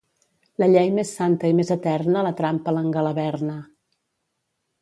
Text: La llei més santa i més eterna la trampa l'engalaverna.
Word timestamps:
La 0.63 0.69
llei 0.75 0.89
més 0.99 1.11
santa 1.19 1.51
i 1.53 1.55
més 1.59 1.71
eterna 1.77 2.25
la 2.29 2.33
trampa 2.41 2.75
l'engalaverna. 2.79 3.59